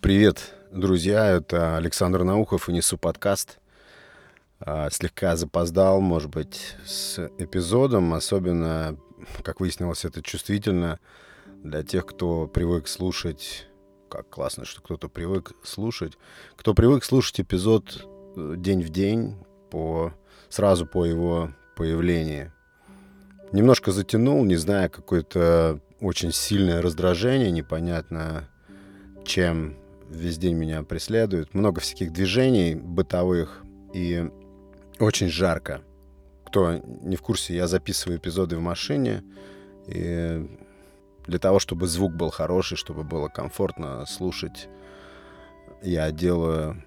[0.00, 3.58] Привет, друзья, это Александр Наухов и несу подкаст.
[4.60, 8.96] А, слегка запоздал, может быть, с эпизодом, особенно,
[9.42, 11.00] как выяснилось, это чувствительно
[11.64, 13.66] для тех, кто привык слушать,
[14.08, 16.12] как классно, что кто-то привык слушать,
[16.54, 18.06] кто привык слушать эпизод
[18.36, 19.34] э, день в день,
[19.68, 20.14] по,
[20.48, 22.52] сразу по его появлении.
[23.50, 28.48] Немножко затянул, не зная, какое-то очень сильное раздражение, непонятно
[29.24, 29.76] чем
[30.10, 31.54] весь день меня преследует.
[31.54, 33.62] Много всяких движений бытовых
[33.92, 34.30] и
[34.98, 35.82] очень жарко.
[36.46, 39.22] Кто не в курсе, я записываю эпизоды в машине.
[39.86, 40.46] И
[41.26, 44.68] для того, чтобы звук был хороший, чтобы было комфортно слушать,
[45.82, 46.82] я делаю,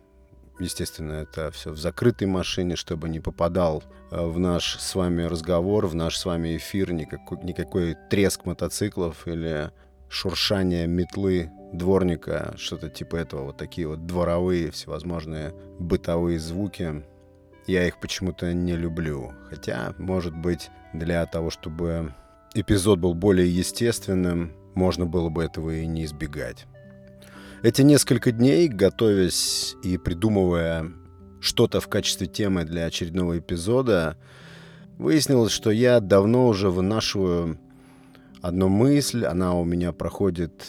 [0.60, 5.88] естественно, это все в закрытой машине, чтобы не попадал э, в наш с вами разговор,
[5.88, 9.72] в наш с вами эфир никакой, никакой треск мотоциклов или
[10.12, 17.04] шуршание метлы дворника, что-то типа этого, вот такие вот дворовые всевозможные бытовые звуки.
[17.66, 19.32] Я их почему-то не люблю.
[19.50, 22.14] Хотя, может быть, для того, чтобы
[22.54, 26.66] эпизод был более естественным, можно было бы этого и не избегать.
[27.64, 30.92] Эти несколько дней, готовясь и придумывая
[31.40, 34.18] что-то в качестве темы для очередного эпизода,
[34.98, 37.60] выяснилось, что я давно уже вынашиваю
[38.42, 40.66] одну мысль, она у меня проходит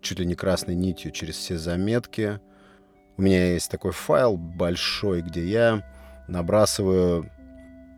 [0.00, 2.40] чуть ли не красной нитью через все заметки.
[3.16, 5.82] У меня есть такой файл большой, где я
[6.28, 7.30] набрасываю,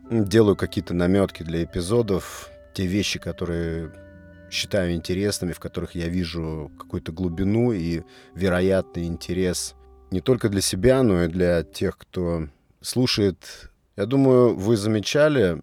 [0.09, 3.91] делаю какие-то наметки для эпизодов, те вещи, которые
[4.49, 9.75] считаю интересными, в которых я вижу какую-то глубину и вероятный интерес
[10.11, 12.47] не только для себя, но и для тех, кто
[12.79, 13.69] слушает.
[13.97, 15.61] Я думаю, вы замечали,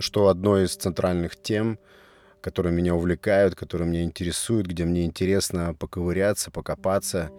[0.00, 1.78] что одной из центральных тем—
[2.44, 7.30] которые меня увлекают, которые меня интересуют, где мне интересно поковыряться, покопаться,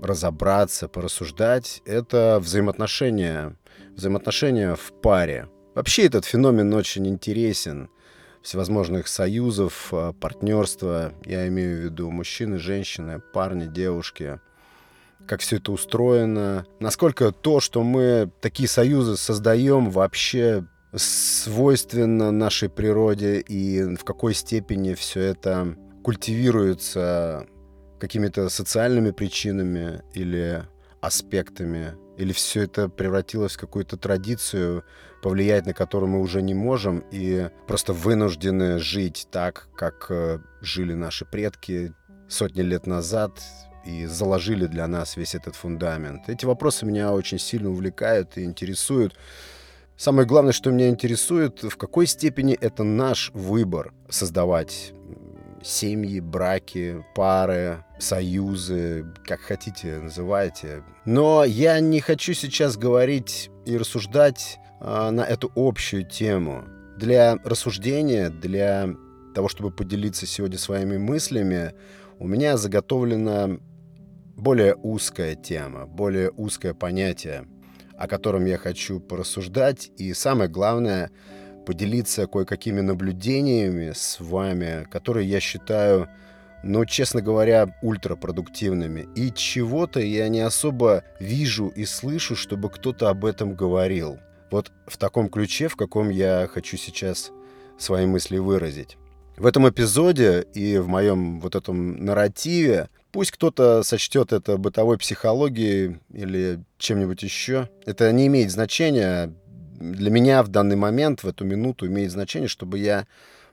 [0.00, 3.56] разобраться, порассуждать, это взаимоотношения,
[3.94, 5.48] взаимоотношения в паре.
[5.76, 7.88] Вообще этот феномен очень интересен.
[8.42, 14.40] Всевозможных союзов, а, партнерства, я имею в виду мужчины, женщины, парни, девушки,
[15.28, 23.40] как все это устроено, насколько то, что мы такие союзы создаем, вообще свойственно нашей природе
[23.40, 27.46] и в какой степени все это культивируется
[27.98, 30.64] какими-то социальными причинами или
[31.00, 34.84] аспектами, или все это превратилось в какую-то традицию,
[35.22, 40.94] повлиять на которую мы уже не можем, и просто вынуждены жить так, как э, жили
[40.94, 41.92] наши предки
[42.28, 43.40] сотни лет назад,
[43.84, 46.28] и заложили для нас весь этот фундамент.
[46.28, 49.16] Эти вопросы меня очень сильно увлекают и интересуют.
[50.02, 54.94] Самое главное, что меня интересует, в какой степени это наш выбор создавать
[55.62, 60.82] семьи, браки, пары, союзы, как хотите называйте.
[61.04, 66.64] Но я не хочу сейчас говорить и рассуждать а, на эту общую тему.
[66.98, 68.88] Для рассуждения, для
[69.36, 71.74] того, чтобы поделиться сегодня своими мыслями,
[72.18, 73.50] у меня заготовлена
[74.34, 77.46] более узкая тема, более узкое понятие–
[78.02, 81.12] о котором я хочу порассуждать, и самое главное,
[81.64, 86.08] поделиться кое-какими наблюдениями с вами, которые я считаю,
[86.64, 89.06] ну, честно говоря, ультрапродуктивными.
[89.14, 94.18] И чего-то я не особо вижу и слышу, чтобы кто-то об этом говорил.
[94.50, 97.30] Вот в таком ключе, в каком я хочу сейчас
[97.78, 98.98] свои мысли выразить.
[99.36, 106.00] В этом эпизоде и в моем вот этом нарративе Пусть кто-то сочтет это бытовой психологией
[106.12, 107.68] или чем-нибудь еще.
[107.84, 109.34] Это не имеет значения.
[109.74, 113.06] Для меня в данный момент, в эту минуту, имеет значение, чтобы я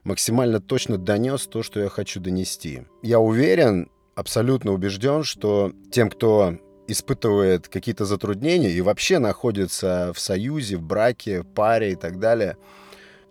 [0.03, 2.83] максимально точно донес то, что я хочу донести.
[3.03, 10.77] Я уверен, абсолютно убежден, что тем, кто испытывает какие-то затруднения и вообще находится в союзе,
[10.77, 12.55] в браке, в паре и так далее,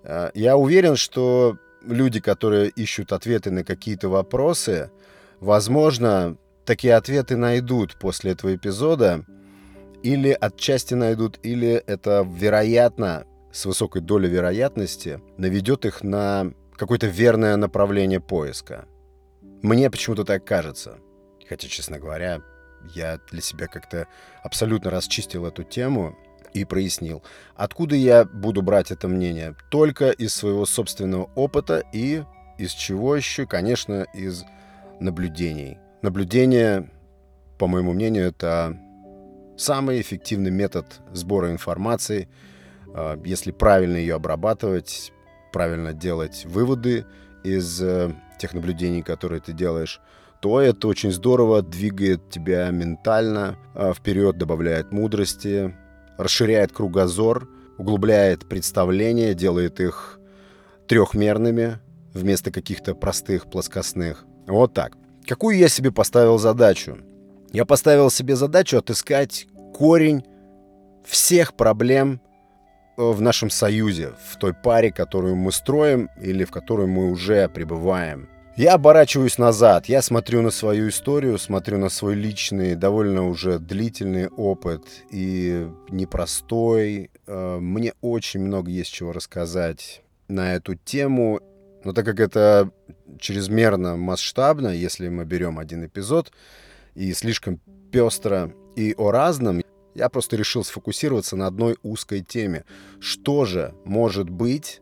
[0.04, 4.90] э, я уверен, что люди, которые ищут ответы на какие-то вопросы,
[5.40, 9.24] Возможно, такие ответы найдут после этого эпизода,
[10.02, 17.56] или отчасти найдут, или это, вероятно, с высокой долей вероятности, наведет их на какое-то верное
[17.56, 18.86] направление поиска.
[19.62, 20.98] Мне почему-то так кажется.
[21.48, 22.42] Хотя, честно говоря,
[22.94, 24.06] я для себя как-то
[24.42, 26.16] абсолютно расчистил эту тему
[26.54, 27.22] и прояснил,
[27.56, 29.56] откуда я буду брать это мнение.
[29.70, 32.22] Только из своего собственного опыта и
[32.58, 34.44] из чего еще, конечно, из
[35.00, 35.78] наблюдений.
[36.02, 36.90] Наблюдение,
[37.58, 38.78] по моему мнению, это
[39.56, 42.28] самый эффективный метод сбора информации,
[42.94, 45.12] а, если правильно ее обрабатывать,
[45.52, 47.06] правильно делать выводы
[47.42, 50.00] из э, тех наблюдений, которые ты делаешь,
[50.40, 55.74] то это очень здорово двигает тебя ментально а, вперед, добавляет мудрости,
[56.16, 57.48] расширяет кругозор,
[57.78, 60.20] углубляет представления, делает их
[60.86, 61.78] трехмерными
[62.12, 64.24] вместо каких-то простых плоскостных.
[64.48, 64.96] Вот так.
[65.26, 66.98] Какую я себе поставил задачу?
[67.52, 70.24] Я поставил себе задачу отыскать корень
[71.04, 72.20] всех проблем
[72.96, 77.48] э, в нашем союзе, в той паре, которую мы строим или в которой мы уже
[77.48, 78.28] пребываем.
[78.56, 84.28] Я оборачиваюсь назад, я смотрю на свою историю, смотрю на свой личный, довольно уже длительный
[84.28, 87.10] опыт и непростой.
[87.26, 91.40] Э, мне очень много есть чего рассказать на эту тему,
[91.84, 92.70] но так как это
[93.18, 96.32] чрезмерно масштабно, если мы берем один эпизод,
[96.94, 97.60] и слишком
[97.92, 99.62] пестро и о разном,
[99.94, 102.64] я просто решил сфокусироваться на одной узкой теме.
[103.00, 104.80] Что же может быть,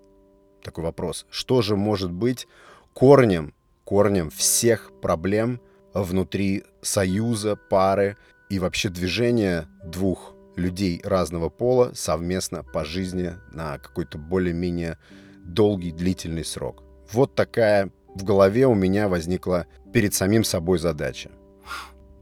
[0.62, 2.46] такой вопрос, что же может быть
[2.92, 3.54] корнем,
[3.84, 5.60] корнем всех проблем
[5.94, 8.16] внутри союза, пары
[8.50, 14.98] и вообще движения двух людей разного пола совместно по жизни на какой-то более-менее
[15.44, 16.85] долгий, длительный срок.
[17.12, 21.30] Вот такая в голове у меня возникла перед самим собой задача.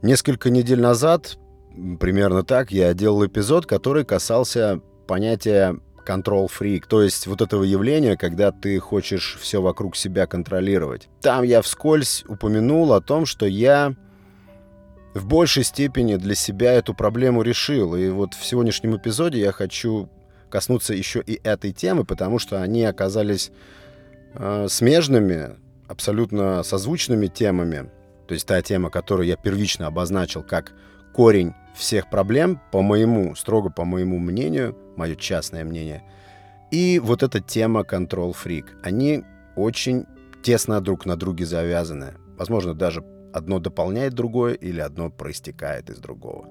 [0.02, 1.38] Несколько недель назад,
[1.98, 8.16] примерно так, я делал эпизод, который касался понятия control freak, то есть вот этого явления,
[8.16, 11.08] когда ты хочешь все вокруг себя контролировать.
[11.22, 13.94] Там я вскользь упомянул о том, что я
[15.14, 17.94] в большей степени для себя эту проблему решил.
[17.94, 20.10] И вот в сегодняшнем эпизоде я хочу
[20.50, 23.50] коснуться еще и этой темы, потому что они оказались
[24.34, 25.56] э, смежными,
[25.88, 27.90] абсолютно созвучными темами
[28.26, 30.72] то есть та тема, которую я первично обозначил как
[31.12, 36.02] корень всех проблем, по моему, строго по моему мнению, мое частное мнение,
[36.70, 38.66] и вот эта тема Control Freak.
[38.82, 39.24] Они
[39.56, 40.06] очень
[40.42, 42.14] тесно друг на друге завязаны.
[42.36, 46.48] Возможно, даже одно дополняет другое или одно проистекает из другого.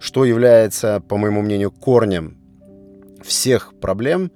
[0.00, 2.36] Что является, по моему мнению, корнем
[3.22, 4.32] всех проблем,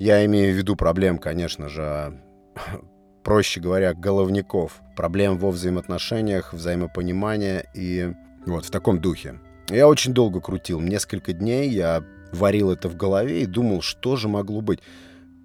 [0.00, 2.18] я имею в виду проблем, конечно же,
[3.22, 8.14] проще говоря, головников, проблем во взаимоотношениях, взаимопонимания и
[8.46, 9.38] вот в таком духе.
[9.68, 12.02] Я очень долго крутил, несколько дней я
[12.32, 14.80] варил это в голове и думал, что же могло быть.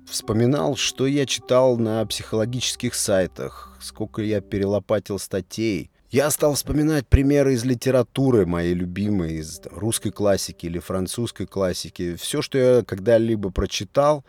[0.09, 5.91] Вспоминал, что я читал на психологических сайтах, сколько я перелопатил статей.
[6.15, 12.15] Я стал вспоминать примеры из литературы моей любимой, из русской классики или французской классики.
[12.15, 14.23] Все, что я когда-либо прочитал.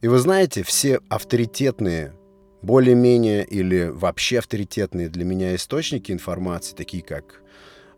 [0.00, 2.12] И вы знаете, все авторитетные
[2.60, 7.40] более-менее или вообще авторитетные для меня источники информации, такие как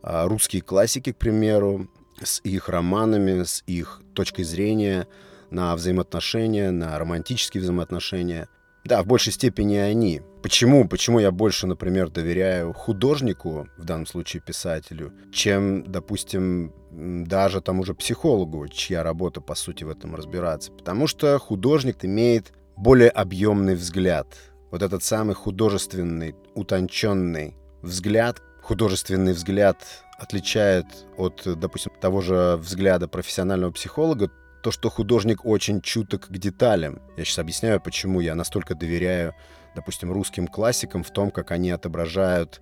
[0.03, 1.89] а, русские классики, к примеру,
[2.23, 5.09] с их романами, с их точкой зрения
[5.49, 8.51] на взаимоотношения, на романтические взаимоотношения.
[8.89, 10.23] Да, в большей степени они.
[10.43, 10.89] Почему?
[10.89, 17.93] Почему я больше, например, доверяю художнику, в данном случае писателю, чем, допустим, даже тому же
[17.93, 20.73] психологу, чья работа, по сути, в этом разбираться?
[20.73, 24.27] Потому что художник имеет более объемный взгляд
[24.71, 29.77] вот этот самый художественный, утонченный взгляд, художественный взгляд
[30.19, 30.87] отличает
[31.19, 34.31] от, допустим, того же взгляда профессионального психолога,
[34.63, 37.01] то, что художник очень чуток к деталям.
[37.17, 39.35] Я сейчас объясняю, почему я настолько доверяю,
[39.75, 42.61] допустим, русским классикам в том, как они отображают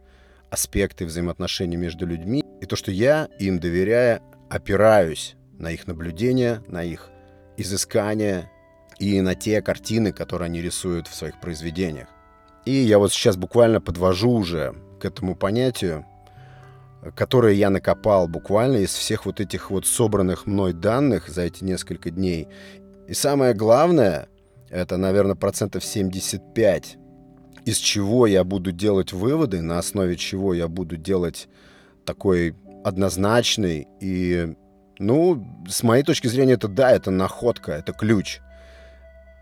[0.51, 2.45] аспекты взаимоотношений между людьми.
[2.61, 7.11] И то, что я им доверяя, опираюсь на их наблюдения, на их
[7.57, 8.51] изыскания,
[8.99, 12.09] и на те картины, которые они рисуют в своих произведениях.
[12.65, 16.07] И я вот сейчас буквально подвожу уже к этому понятию,
[17.15, 22.11] которое я накопал буквально из всех вот этих вот собранных мной данных за эти несколько
[22.11, 22.49] дней.
[23.09, 24.29] И самое главное,
[24.71, 26.99] это, наверное, процентов 75,
[27.65, 31.49] из чего я буду делать выводы, на основе чего я буду делать
[32.05, 34.55] такой однозначный и,
[34.99, 38.41] ну, с моей точки зрения, это да, это находка, это ключ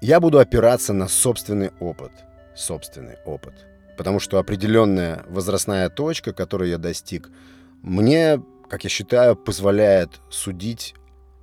[0.05, 2.13] я буду опираться на собственный опыт.
[2.55, 3.55] Собственный опыт.
[3.97, 7.31] Потому что определенная возрастная точка, которую я достиг,
[7.83, 10.95] мне, как я считаю, позволяет судить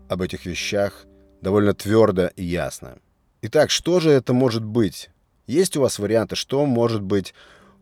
[0.10, 1.06] об этих вещах
[1.42, 2.98] довольно твердо и ясно.
[3.42, 5.10] Итак, что же это может быть?
[5.48, 7.34] Есть у вас варианты, что может быть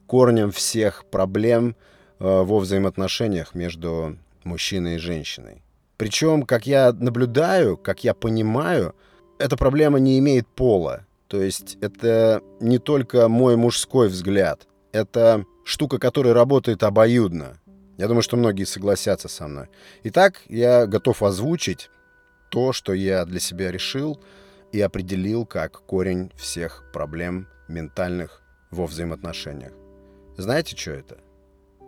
[0.07, 1.75] корнем всех проблем
[2.19, 5.61] э, во взаимоотношениях между мужчиной и женщиной?
[5.97, 8.95] Причем, как я наблюдаю, как я понимаю,
[9.37, 11.05] эта проблема не имеет пола.
[11.29, 14.67] То есть это не только мой мужской взгляд.
[14.91, 17.59] Это штука, которая работает обоюдно.
[17.97, 19.67] Я думаю, что многие согласятся со мной.
[20.03, 21.91] Итак, я готов озвучить
[22.49, 24.19] то, что я для себя решил
[24.71, 29.73] и определил как корень всех проблем ментальных во взаимоотношениях.
[30.37, 31.17] Знаете, что это?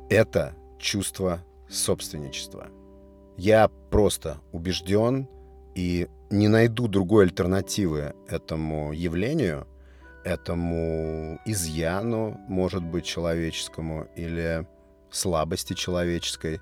[0.09, 2.69] Это чувство собственничества.
[3.37, 5.27] Я просто убежден
[5.75, 9.67] и не найду другой альтернативы этому явлению,
[10.23, 14.65] этому изъяну, может быть, человеческому или
[15.09, 16.61] слабости человеческой.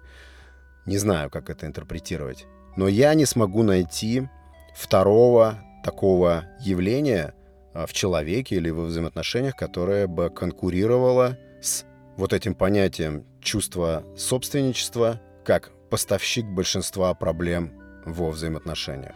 [0.85, 2.45] Не знаю, как это интерпретировать.
[2.75, 4.27] Но я не смогу найти
[4.75, 7.33] второго такого явления
[7.73, 11.85] а, в человеке или во взаимоотношениях, которое бы конкурировало с
[12.17, 17.78] вот этим понятием чувства собственничества как поставщик большинства проблем
[18.13, 19.15] во взаимоотношениях.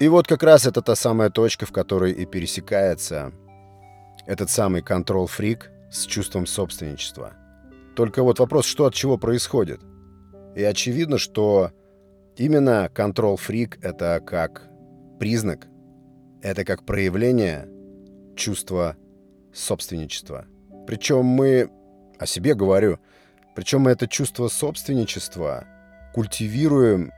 [0.00, 3.32] И вот как раз это та самая точка, в которой и пересекается
[4.26, 7.34] этот самый контрол-фрик с чувством собственничества.
[7.96, 9.80] Только вот вопрос, что от чего происходит.
[10.56, 11.72] И очевидно, что
[12.36, 14.68] именно контрол-фрик— это как
[15.18, 15.66] признак,
[16.42, 17.68] это как проявление
[18.36, 18.96] чувства
[19.52, 20.46] собственничества.
[20.86, 21.70] Причем мы,
[22.18, 22.98] о себе говорю,
[23.54, 25.66] причем мы это чувство собственничества
[26.14, 27.12] культивируем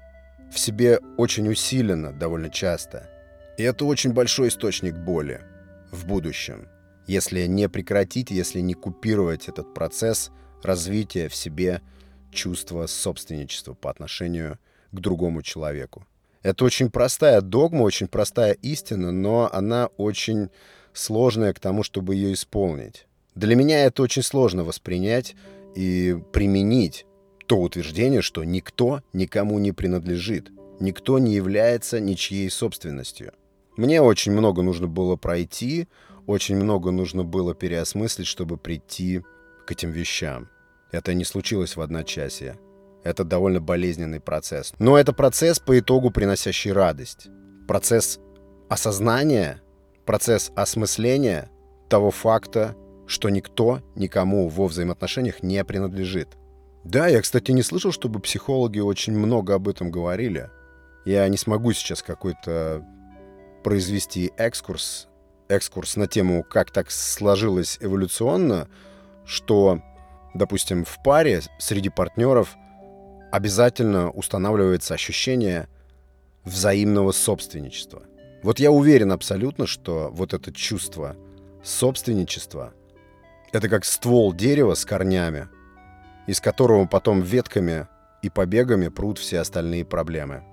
[0.53, 3.09] в себе очень усиленно довольно часто.
[3.59, 5.41] И это очень большой источник боли
[5.91, 6.69] в будущем,
[7.07, 10.31] если не прекратить, если не купировать этот процесс
[10.63, 11.81] развития в себе
[12.31, 14.59] чувства собственничества по отношению
[14.91, 16.07] к другому человеку.
[16.43, 20.51] Это очень простая догма, очень простая истина, но она очень
[20.93, 23.07] сложная к тому, чтобы ее исполнить.
[23.35, 25.35] Для меня это очень сложно воспринять
[25.75, 27.07] и применить
[27.47, 33.33] то утверждение, что никто никому не принадлежит, никто не является ничьей собственностью.
[33.77, 35.89] Мне очень много нужно было пройти,
[36.27, 39.23] очень много нужно было переосмыслить, чтобы прийти
[39.67, 40.49] к этим вещам.
[40.91, 42.59] Это не случилось в одночасье.
[43.03, 44.75] Это довольно болезненный процесс.
[44.79, 47.29] Но это процесс по итогу приносящий радость.
[47.67, 48.21] Процесс
[48.69, 49.61] осознания,
[50.05, 51.51] процесс осмысления
[51.89, 56.37] того факта, что никто никому во взаимоотношениях не принадлежит.
[56.85, 60.51] Да, я, кстати, не слышал, чтобы психологи очень много об этом говорили.
[61.05, 62.85] Я не смогу сейчас какой-то
[63.63, 65.09] произвести экскурс,
[65.49, 68.69] экскурс на тему, как так сложилось эволюционно,
[69.25, 69.81] что,
[70.35, 72.57] допустим, в паре среди партнеров
[73.31, 75.69] обязательно устанавливается ощущение
[76.45, 78.03] взаимного собственничества.
[78.43, 81.17] Вот я уверен абсолютно, что вот это чувство
[81.63, 82.75] собственничества—
[83.53, 85.49] это как ствол дерева с корнями,
[86.27, 87.89] из которого потом ветками
[88.23, 90.45] и побегами прут все остальные проблемы.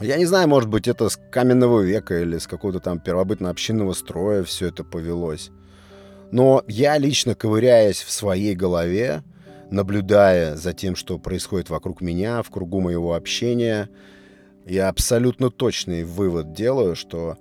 [0.00, 4.44] Я не знаю, может быть, это с каменного века или с какого-то там первобытно-общинного строя
[4.44, 5.50] все это повелось.
[6.30, 9.22] Но я лично, ковыряясь в своей голове,
[9.70, 13.88] наблюдая за тем, что происходит вокруг меня, в кругу моего общения,
[14.66, 17.36] я абсолютно точный вывод делаю, что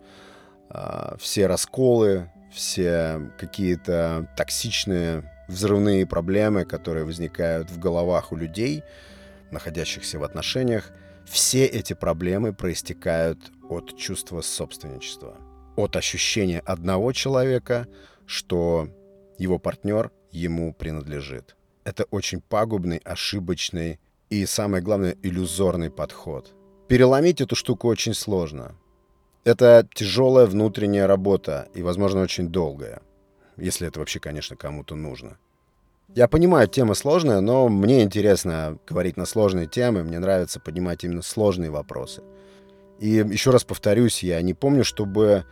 [0.70, 8.84] э, все расколы, все какие-то токсичные взрывные проблемы, которые возникают в головах у людей,
[9.51, 10.92] находящихся в отношениях,
[11.25, 15.36] все эти проблемы проистекают от чувства собственничества,
[15.75, 17.88] от ощущения одного человека,
[18.25, 18.89] что
[19.38, 21.56] его партнер ему принадлежит.
[21.84, 24.00] Это очень пагубный, ошибочный
[24.30, 26.54] и, самое главное, иллюзорный подход.
[26.88, 28.75] Переломить эту штуку очень сложно.
[29.44, 33.01] Это тяжелая внутренняя работа и, возможно, очень долгая.
[33.58, 35.38] Если это вообще, конечно, кому-то нужно.
[36.16, 40.04] Я понимаю, тема сложная, но мне интересно говорить на сложные темы.
[40.04, 42.24] Мне нравится поднимать именно сложные вопросы.
[43.00, 45.46] И еще раз повторюсь, я не помню, чтобы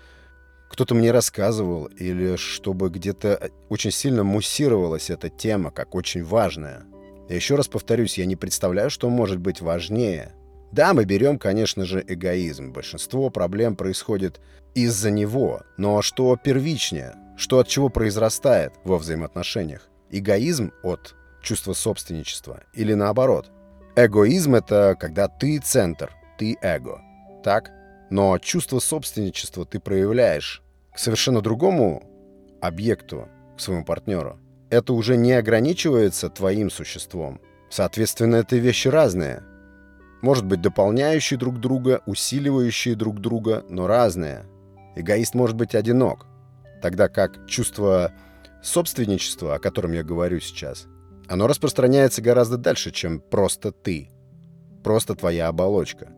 [0.69, 6.85] кто-то мне рассказывал, или чтобы где-то очень сильно муссировалась эта тема, как очень важная.
[7.29, 10.33] Я еще раз повторюсь, я не представляю, что может быть важнее.
[10.71, 12.71] Да, мы берем, конечно же, эгоизм.
[12.71, 14.41] Большинство проблем происходит
[14.75, 15.61] из-за него.
[15.77, 17.15] Но что первичнее?
[17.37, 19.89] Что от чего произрастает во взаимоотношениях?
[20.11, 23.51] Эгоизм от чувства собственничества или наоборот?
[23.95, 27.01] Эгоизм— это когда ты центр, ты эго.
[27.43, 27.71] Так?
[28.09, 30.61] Но чувство собственничества ты проявляешь
[30.93, 32.03] к совершенно другому
[32.61, 33.27] объекту,
[33.57, 34.39] к своему партнеру.
[34.69, 37.39] Это уже не ограничивается твоим существом.
[37.69, 39.43] Соответственно, это вещи разные.
[40.21, 44.45] Может быть, дополняющие друг друга, усиливающие друг друга, но разные.
[44.95, 46.25] Эгоист может быть одинок,
[46.81, 48.11] тогда как чувство
[48.61, 50.87] собственничества, о котором я говорю сейчас,
[51.27, 54.09] оно распространяется гораздо дальше, чем просто ты.
[54.83, 56.09] Просто твоя оболочка.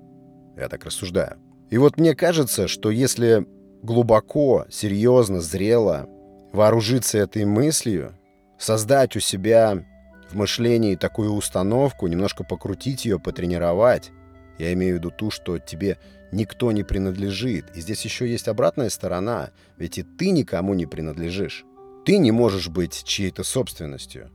[0.57, 1.37] Я так рассуждаю.
[1.69, 3.45] И вот мне кажется, что если
[3.81, 6.07] глубоко, серьезно, зрело
[6.51, 8.17] вооружиться этой мыслью,
[8.57, 9.85] создать у себя
[10.29, 14.11] в мышлении такую установку, немножко покрутить ее, потренировать.
[14.57, 15.97] Я имею в виду ту, что тебе
[16.31, 17.65] никто не принадлежит.
[17.75, 21.65] И здесь еще есть обратная сторона, ведь и ты никому не принадлежишь.
[22.05, 24.31] Ты не можешь быть чьей-то собственностью.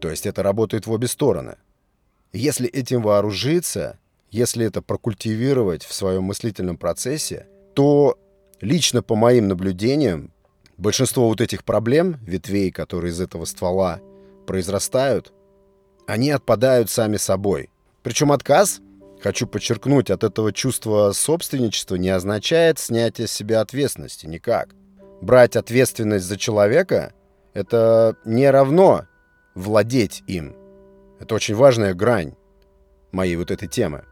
[0.00, 1.56] То есть это работает в обе стороны.
[2.32, 3.98] Если этим вооружиться,
[4.30, 8.18] если это прокультивировать в своем мыслительном процессе, то
[8.60, 10.30] лично по моим наблюдениям
[10.76, 14.00] большинство вот этих проблем, ветвей, которые из этого ствола
[14.46, 15.32] произрастают,
[16.06, 17.70] они отпадают сами собой.
[18.02, 18.80] Причем отказ,
[19.22, 24.74] хочу подчеркнуть, от этого чувства собственничества не означает снятие с себя ответственности, никак.
[25.20, 27.12] Брать ответственность за человека—
[27.54, 29.06] это не равно
[29.54, 30.56] владеть им.
[31.18, 32.34] Это очень важная грань
[33.12, 34.04] моей вот этой темы.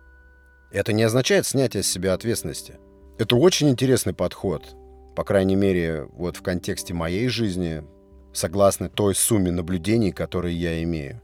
[0.71, 2.77] Это не означает снятие с себя ответственности.
[3.19, 4.77] Это очень интересный подход,
[5.17, 7.83] по крайней мере, вот в контексте моей жизни,
[8.33, 11.21] согласно той сумме наблюдений, которые я имею.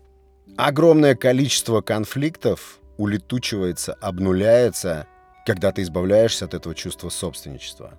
[0.57, 5.07] Огромное количество конфликтов улетучивается, обнуляется,
[5.47, 7.99] когда ты избавляешься от этого чувства собственничества.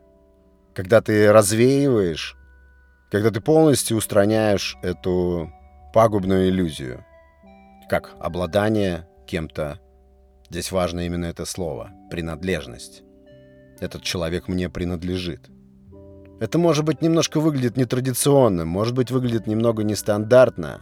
[0.74, 2.36] Когда ты развеиваешь,
[3.12, 5.52] когда ты полностью устраняешь эту
[5.94, 7.06] пагубную иллюзию,
[7.90, 9.80] как обладание кем-то.
[10.50, 13.04] Здесь важно именно это слово— принадлежность.
[13.80, 15.50] Этот человек мне принадлежит.
[16.40, 20.82] Это, может быть, немножко выглядит нетрадиционно, может быть, выглядит немного нестандартно,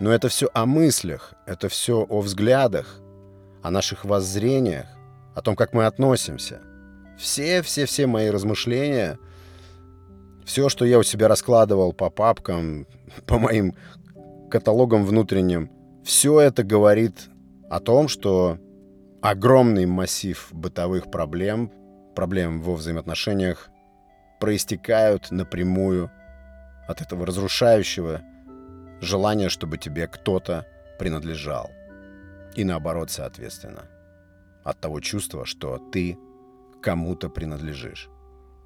[0.00, 3.00] но это все о мыслях, это все о взглядах,
[3.62, 4.86] о наших воззрениях,
[5.34, 6.60] о том, как мы относимся.
[7.18, 9.18] Все-все-все мои размышления,
[10.44, 12.86] все, что я у себя раскладывал по папкам,
[13.26, 13.74] по моим
[14.50, 15.70] каталогом внутренним,
[16.04, 17.28] все это говорит
[17.70, 18.58] о том, что
[19.22, 21.72] огромный массив бытовых проблем,
[22.14, 23.70] проблем во взаимоотношениях,
[24.40, 26.10] проистекают напрямую
[26.88, 28.22] от этого разрушающего
[29.00, 30.66] желания, чтобы тебе кто-то
[30.98, 31.70] принадлежал.
[32.54, 33.88] И наоборот, соответственно,
[34.64, 36.18] от того чувства, что ты
[36.80, 38.08] кому-то принадлежишь.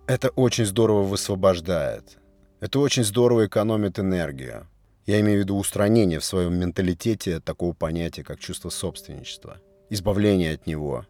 [0.07, 2.19] Это очень здорово высвобождает.
[2.61, 4.67] Это очень здорово экономит энергию.
[5.05, 9.59] Я имею в виду устранение в своем менталитете такого понятия, как чувство собственничества.
[9.91, 11.07] Избавление от него.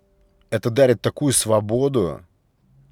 [0.50, 2.20] Это дарит такую свободу.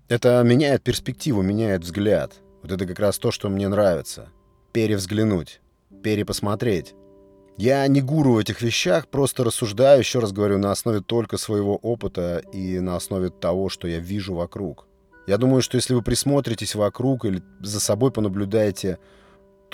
[0.09, 2.35] Это меняет перспективу, меняет взгляд.
[2.63, 4.29] Вот это как раз то, что мне нравится.
[4.73, 5.61] Перевзглянуть,
[6.03, 6.95] перепосмотреть.
[7.57, 11.77] Я не гуру в этих вещах, просто рассуждаю, еще раз говорю, на основе только своего
[11.77, 14.89] опыта и на основе того, что я вижу вокруг.
[15.27, 18.99] Я думаю, что если вы присмотритесь вокруг или за собой понаблюдаете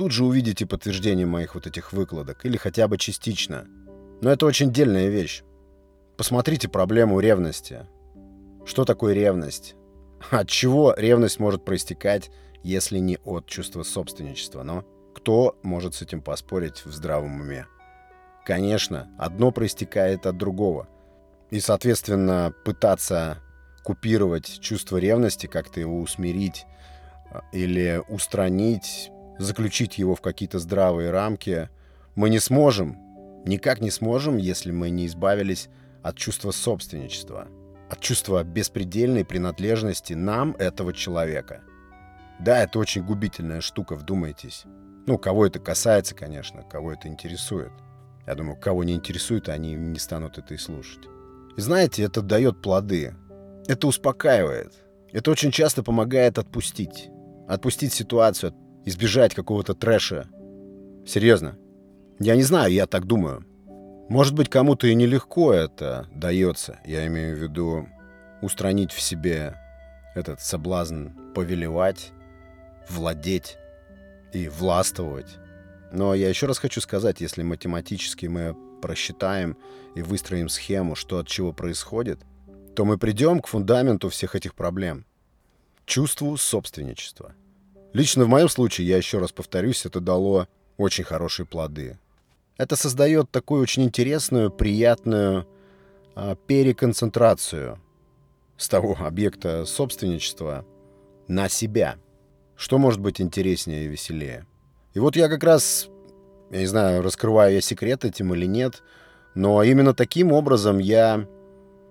[0.01, 3.67] тут же увидите подтверждение моих вот этих выкладок, или хотя бы частично.
[4.23, 5.43] Но это очень дельная вещь.
[6.17, 7.87] Посмотрите проблему ревности.
[8.65, 9.75] Что такое ревность?
[10.31, 12.31] От чего ревность может проистекать,
[12.63, 14.63] если не от чувства собственничества?
[14.63, 17.67] Но кто может с этим поспорить в здравом уме?
[18.45, 20.89] Конечно, одно проистекает от другого.
[21.51, 23.39] И, соответственно, пытаться
[23.85, 26.65] купировать чувство ревности, как-то его усмирить
[27.31, 31.71] а, или устранить заключить его в какие-то здравые рамки,
[32.15, 32.99] мы не сможем,
[33.45, 35.69] никак не сможем, если мы не избавились
[36.03, 37.49] от чувства собственничества,
[37.89, 41.63] от чувства беспредельной принадлежности нам, этого человека.
[42.39, 44.65] Да, это очень губительная штука, вдумайтесь.
[45.11, 47.73] Ну, кого это касается, конечно, кого это интересует.
[48.29, 51.01] Я думаю, кого не интересует, они не станут это и слушать.
[51.57, 53.17] И знаете, это дает плоды.
[53.67, 54.73] Это успокаивает.
[55.13, 57.11] Это очень часто помогает отпустить.
[57.49, 60.29] Отпустить ситуацию, избежать какого-то трэша.
[61.05, 61.59] Серьезно.
[62.21, 63.45] Я не знаю, я так думаю.
[64.09, 66.79] Может быть, кому-то и нелегко это дается.
[66.87, 67.89] Я имею в виду
[68.43, 69.57] устранить в себе
[70.15, 72.13] этот соблазн повелевать,
[72.89, 73.59] владеть
[74.33, 75.39] и властвовать.
[75.93, 79.57] Но я еще раз хочу сказать, если математически мы просчитаем
[79.95, 82.21] и выстроим схему, что от чего происходит,
[82.75, 85.05] то мы придем к фундаменту всех этих проблем.
[85.85, 87.35] Чувству собственничества.
[87.93, 91.99] Лично в моем случае, я еще раз повторюсь, это дало очень хорошие плоды.
[92.57, 95.49] Это создает такую очень интересную, приятную
[96.15, 97.81] а, переконцентрацию
[98.57, 100.65] с того объекта собственничества
[101.27, 101.97] на себя.
[102.61, 104.45] Что может быть интереснее и веселее?
[104.93, 105.89] И вот я как раз,
[106.51, 108.83] я не знаю, раскрываю я секрет этим или нет,
[109.35, 111.27] но именно таким образом я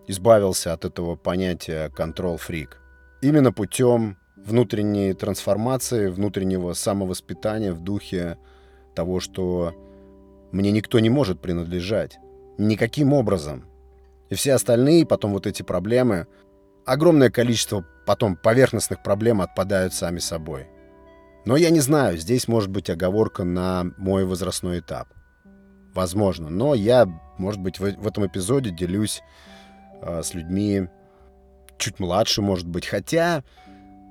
[0.05, 2.73] избавился от этого понятия control-freak.
[3.23, 8.37] Именно путем внутренней трансформации, внутреннего самовоспитания в духе
[8.93, 9.73] того, что
[10.51, 12.19] мне никто не может принадлежать.
[12.59, 13.65] Никаким образом.
[14.29, 16.27] И все остальные потом вот эти проблемы,
[16.85, 20.67] огромное количество потом поверхностных проблем отпадают сами собой.
[21.45, 25.09] Но я не знаю, здесь может быть оговорка на мой возрастной этап.
[25.93, 26.49] Возможно.
[26.49, 27.05] Но я,
[27.37, 29.21] может быть, в, в этом эпизоде делюсь
[30.01, 30.87] э, с людьми
[31.77, 32.87] чуть младше, может быть.
[32.87, 33.43] Хотя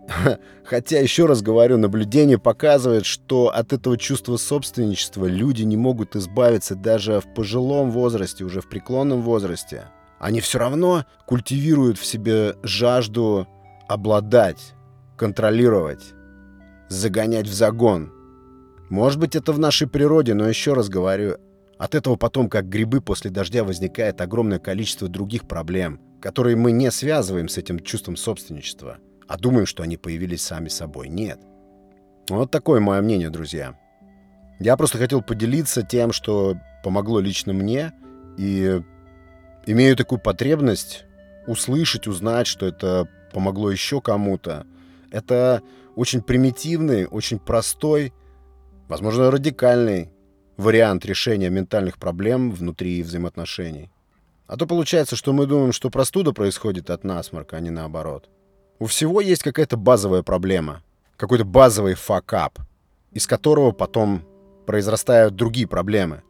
[0.64, 6.76] Хотя, еще раз говорю, наблюдение показывает, что от этого чувства собственничества люди не могут избавиться
[6.76, 9.86] даже в пожилом возрасте, уже в преклонном возрасте.
[10.20, 13.48] Они все равно культивируют в себе жажду
[13.88, 14.74] обладать,
[15.16, 16.14] контролировать,
[16.88, 18.12] загонять в загон.
[18.90, 21.36] Может быть, это в нашей природе, но еще раз говорю,
[21.78, 26.90] от этого потом, как грибы после дождя, возникает огромное количество других проблем, которые мы не
[26.90, 31.08] связываем с этим чувством собственничества, а думаем, что они появились сами собой.
[31.08, 31.40] Нет.
[32.28, 33.78] Вот такое мое мнение, друзья.
[34.58, 37.92] Я просто хотел поделиться тем, что помогло лично мне,
[38.36, 38.82] и
[39.66, 41.04] имею такую потребность
[41.46, 44.66] услышать, узнать, что это помогло еще кому-то.
[45.10, 45.62] Это
[45.96, 48.12] очень примитивный, очень простой,
[48.88, 50.10] возможно, радикальный
[50.56, 53.90] вариант решения ментальных проблем внутри взаимоотношений.
[54.46, 58.28] А то получается, что мы думаем, что простуда происходит от насморка, а не наоборот.
[58.78, 60.82] У всего есть какая-то базовая проблема,
[61.16, 62.58] какой-то базовый факап,
[63.12, 64.22] из которого потом
[64.66, 66.22] произрастают другие проблемы.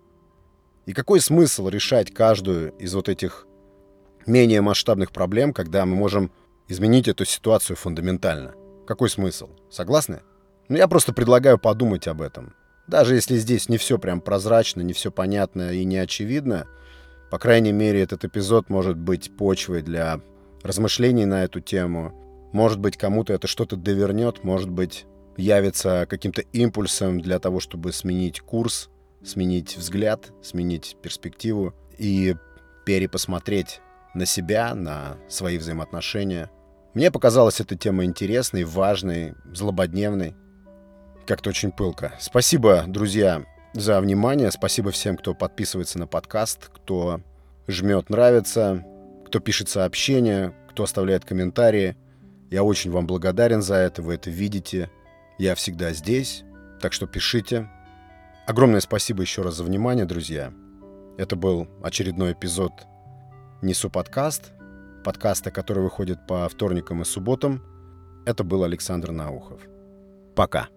[0.87, 3.46] И какой смысл решать каждую из вот этих
[4.26, 6.30] менее масштабных проблем, когда мы можем
[6.68, 8.54] изменить эту ситуацию фундаментально?
[8.87, 9.50] Какой смысл?
[9.70, 10.20] Согласны?
[10.68, 12.54] Ну, я просто предлагаю подумать об этом.
[12.87, 16.66] Даже если здесь не все прям прозрачно, не все понятно и не очевидно,
[17.31, 20.20] по крайней мере, этот эпизод может быть почвой для
[20.62, 22.14] размышлений на эту тему.
[22.52, 25.04] Может быть, кому-то это что-то довернет, может быть,
[25.37, 28.88] явится каким-то импульсом для того, чтобы сменить курс,
[29.22, 32.35] сменить взгляд, сменить перспективу и
[32.87, 33.81] перепосмотреть
[34.14, 36.50] на себя, на свои взаимоотношения.
[36.98, 40.34] Мне показалась эта тема интересной, важной, злободневной
[41.28, 42.12] как-то очень пылко.
[42.18, 44.50] Спасибо, друзья, за внимание.
[44.50, 47.20] Спасибо всем, кто подписывается на подкаст, кто
[47.68, 48.84] жмет нравится,
[49.24, 51.96] кто пишет сообщения, кто оставляет комментарии.
[52.50, 54.90] Я очень вам благодарен за это, вы это видите.
[55.38, 56.42] Я всегда здесь,
[56.80, 57.70] так что пишите.
[58.44, 60.52] Огромное спасибо еще раз за внимание, друзья.
[61.16, 62.72] Это был очередной эпизод
[63.62, 64.52] «Несу подкаст»,
[65.02, 67.62] подкаста, который выходит по вторникам и субботам.
[68.26, 69.61] Это был Александр Наухов.
[70.34, 70.68] Пока.